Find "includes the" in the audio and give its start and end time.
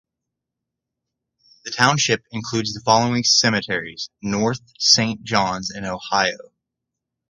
2.31-2.79